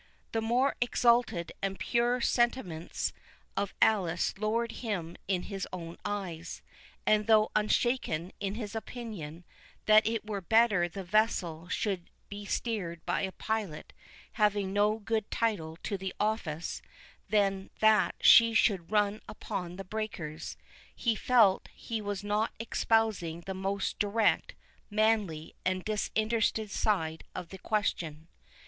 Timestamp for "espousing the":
22.59-23.53